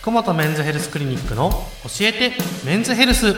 [0.00, 2.32] 福本メンズヘルスクリニックの教えて
[2.64, 3.34] メンズヘルス。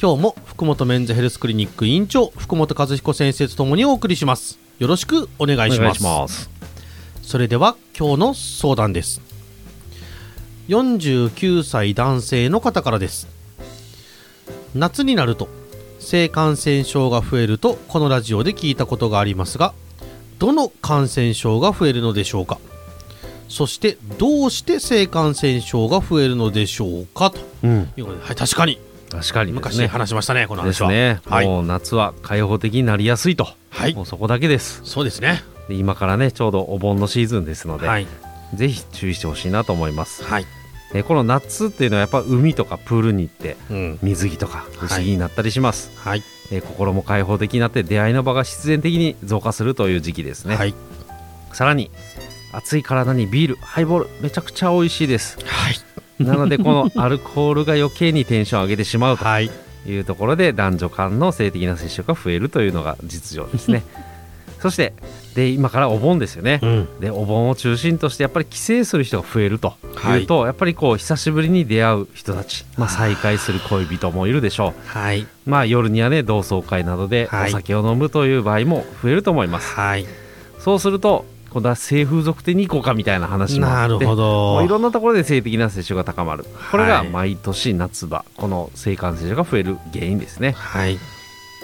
[0.00, 4.58] 今日も福本メンズヘルスクリニック院長福本和彦先生とともにお送りします。
[4.78, 6.02] よろしくお願いします。
[6.02, 6.50] ます。
[7.22, 9.22] それでは今日の相談です。
[10.68, 13.26] 49歳男性の方からです。
[14.74, 15.48] 夏になると
[16.06, 19.74] 性感染症が増えるとこのラジオで聞いたことがありますが
[20.38, 22.60] どの感染症が増えるのでしょうか？
[23.48, 27.40] そしてどうして性感染症が増えるのでしょうかと。
[27.64, 27.92] うん。
[27.96, 28.78] いうことで、はい、確かに。
[29.10, 30.88] 確かにです昔ね話しましたねこの話は。
[30.90, 33.94] ですね、はい、もう夏は開放的になりやすいと、はい。
[33.94, 34.82] もうそこだけです。
[34.84, 35.42] そうですね。
[35.68, 38.06] で今からねちょうどお盆のシーズンですので、はい。
[38.54, 40.22] ぜひ注意してほしいなと思います。
[40.22, 40.46] はい、
[40.92, 46.22] でこの夏っていうのはやっぱ海とかプールに行ってうん、水着とか不思議になったりします、はい。
[46.52, 50.74] えー心も開放的になって出会いの場が必然的に増加するという時期ですね、はい。
[51.52, 51.90] さらに
[52.52, 55.38] 暑い体にビールハイボールめちゃくちゃ美味しいです。
[55.44, 56.24] はい。
[56.24, 59.50] なのでこの アルコールが余計にテンション上げてしまうとはい。
[59.86, 63.84] いうところで男女間の性的な接触が増えるというのが実情ですね
[64.66, 64.94] そして
[65.36, 67.00] で今からお盆ですよね、うん。
[67.00, 69.74] でお盆を中心としてやっぱり帰省する人が増えると
[70.08, 77.50] いうと、やっぱりこう久しぶりに出会う人たち、まあ、再会する恋人もいるでしょはい、うまあ夜にはね同窓会などではい。
[77.50, 80.06] お酒を飲むという場合も増えると思います、はい、
[80.58, 84.62] そうすると今度は性風俗店に行こうかみたいな話もあってなるほど。
[84.62, 86.44] いろんなところで性的な接触が高まる。
[86.70, 90.52] これがはい毎年夏場この性感染症が増える原因ですね。
[90.52, 90.98] はい。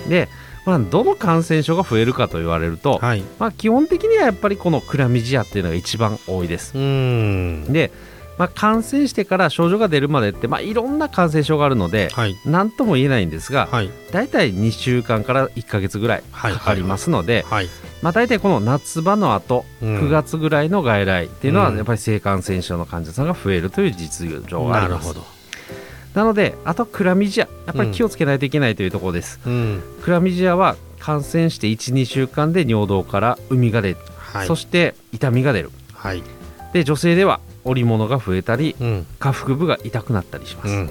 [0.08, 0.28] で、
[0.64, 3.24] まあ、どの感染症が増えるかと言われると、はい。
[3.38, 6.74] まあ、基本的にはやっぱりこのクラミジアっていうのが一番多いです。
[6.74, 7.90] で、
[8.38, 12.36] まあ、感染してから症状が出るまでって、まあ、いろんな感染症があるのではい。
[12.46, 13.90] 何とも言えないんですがはい。
[14.10, 16.52] 大体2週間から1ヶ月ぐらいはい。
[16.52, 17.68] かかりますので、はい。
[18.00, 20.00] まあ、大体この夏場の後、うん。
[20.00, 21.76] 9月ぐらいの外来っていうのはうん。
[21.76, 25.06] やっぱり性感染症の患者さんが増えるという実情があります。
[25.08, 25.41] なるほど
[26.14, 29.82] なのであとクラミジアやっぱり気をつけないといけないというところです、うん。
[30.02, 34.46] クラミジアは感染して12週間で尿道から膿が出る、はい。
[34.46, 35.70] そして痛みが出る。
[35.94, 36.22] はい。
[36.72, 39.06] で女性では織物が増えたりうん。
[39.18, 40.90] 下腹部が痛くなったりします、うん。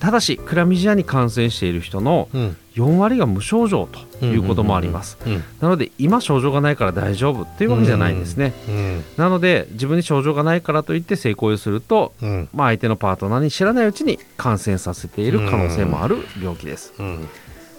[0.00, 3.88] ただしクラミジアに感染している人のうん4割が無症状
[4.20, 12.48] ということもあります、うんなので今症状がないから大丈夫っていうわけじゃないんですね、うんなので自分に症状がないからといって性行為をすると、うん。
[12.52, 16.94] まあ、相手のパートナーに知らないうちに感染させている可能性もある病気です。
[16.98, 17.28] うん。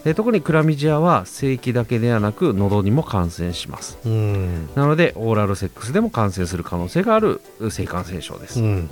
[0.04, 3.98] で特にクラミジアは性器だけではなく喉にも感染します。
[4.06, 4.70] うん。
[4.76, 8.90] なのでオーラルセックスでも感染する可能性がある性感染症です、うん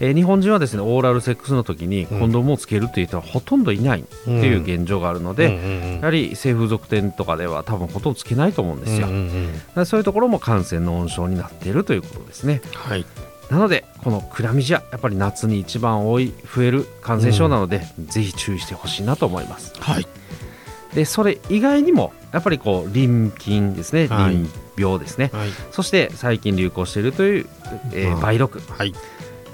[0.00, 2.20] えー日本人はですねオーラルセックスの時にうん。
[2.20, 12.60] コンドームをつけるっていう人はほとんどいないっていう現状があるので、うんやはり性風俗店とかでは多分ほとんどつけないと思うんですよ、そういうところも感染の温床になっているということですね。
[12.74, 13.06] はい。
[13.50, 19.72] なのでこのクラミジアやっぱり夏に一番多い増える感染症なので、ぜひ注意してほしいなと思います。
[19.80, 20.06] はい。
[20.94, 24.34] でそれ以外にもやっぱりこう淋菌ですねはい。
[24.34, 25.48] 淋病ですね、はい。
[25.70, 27.46] そして最近流行しているという、
[27.92, 28.30] えーまあ。
[28.30, 28.60] 梅毒。
[28.60, 28.92] はい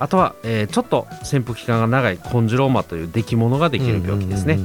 [0.02, 4.58] あとは、えーちょっと潜伏期間が長いコンジュローマという出来物ができる病気ですね、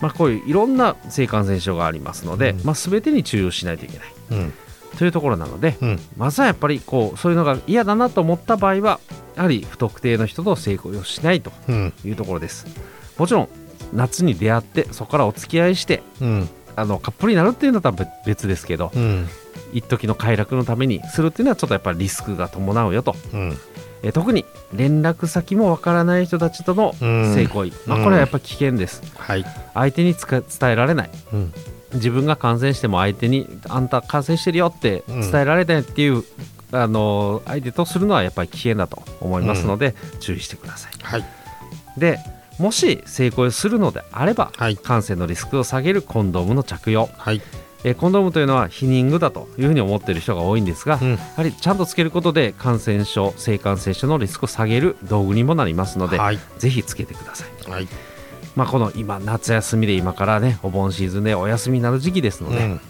[0.00, 2.64] まあ、こういういろんな性感染症がありますので、うん。
[2.64, 4.08] まあ、全てに注意をしないといけない。
[4.32, 4.52] うん。
[4.98, 6.00] というところなので、うん。
[6.18, 9.00] まずはやっぱりこうそういうのが嫌だなと思った場合は
[9.36, 11.92] やはり不特定の人と性行為をしないとうん。
[12.04, 12.66] いうところです。
[13.16, 13.48] もちろん
[13.94, 16.48] 夏に出会ってそこからお付き合いしてうん。
[16.76, 19.26] あのカップルになるっていうのとは別別ですけどうん。
[19.72, 23.56] 一時の快楽のためにするっていうのはちょっとやっぱりリスクが伴うよと、うん
[24.02, 27.34] えー特に連絡先もわからない人たちとのうん。
[27.34, 29.02] 性行為、まあ、これはやっぱり危険です。
[29.16, 29.44] はい。
[29.74, 31.10] 相手につか伝えられない。
[31.32, 31.52] うん。
[31.94, 36.24] 自分が感染しても相手にあんた感染してるよって伝えられないっていう、
[36.72, 40.92] あの相手とするのはやっぱり危険だと思いますので、注意してください。
[41.02, 41.24] はい。
[41.98, 42.18] で
[42.58, 44.76] もし性行為をするのであれば、はい。
[44.78, 47.08] 感染のリスクを下げるコンドームの着用。
[47.18, 47.42] はい
[47.84, 51.10] えーコンドームというのは避妊具だというふうに思っている人が多いんですが、うん。
[51.12, 56.38] やはりちゃんとつけることで感染症性感染症のリスクを下げる道具にもなりますので、はい。
[56.58, 57.70] ぜひつけてください。
[57.70, 57.88] はい。
[58.54, 62.80] まあ、この今夏休みで今からねお盆シーズンでお休みになる時期ですので、うん。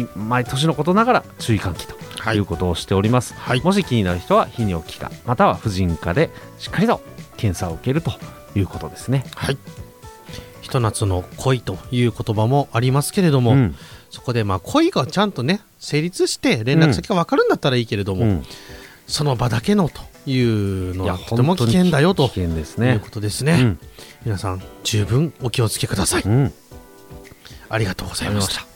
[0.00, 2.36] い毎年のことながら注意喚起とはい。
[2.36, 3.60] いうことをしております、はい。
[3.60, 7.00] もし気になる人は泌尿器科または婦人科でしっかりと
[7.36, 8.12] 検査を受けると
[8.54, 9.24] いうことですね。
[9.34, 9.58] はい。
[10.60, 13.76] ひと夏の恋という言葉もありますけれども、うん
[14.10, 18.42] そこでまあ恋がちゃんとね成立して連絡先が分かるんだったらいいけれども、うん。
[19.06, 23.78] その場だけのというのはとても危険だよと危険ですいうねことですね、うん。
[24.24, 26.52] 皆さん十分お気をつけください、うん。
[27.68, 28.75] ありがとうございました